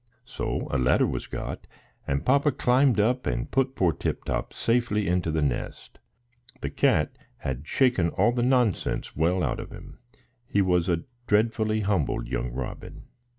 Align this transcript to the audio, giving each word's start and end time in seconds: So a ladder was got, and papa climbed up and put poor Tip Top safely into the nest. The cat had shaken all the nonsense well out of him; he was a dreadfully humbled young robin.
So 0.25 0.67
a 0.71 0.79
ladder 0.79 1.05
was 1.05 1.27
got, 1.27 1.67
and 2.07 2.25
papa 2.25 2.51
climbed 2.51 2.99
up 2.99 3.27
and 3.27 3.51
put 3.51 3.75
poor 3.75 3.91
Tip 3.93 4.23
Top 4.23 4.51
safely 4.51 5.05
into 5.07 5.29
the 5.29 5.43
nest. 5.43 5.99
The 6.61 6.71
cat 6.71 7.15
had 7.37 7.67
shaken 7.67 8.09
all 8.09 8.31
the 8.31 8.41
nonsense 8.41 9.15
well 9.15 9.43
out 9.43 9.59
of 9.59 9.69
him; 9.69 9.99
he 10.47 10.63
was 10.63 10.89
a 10.89 11.03
dreadfully 11.27 11.81
humbled 11.81 12.27
young 12.27 12.51
robin. 12.51 13.03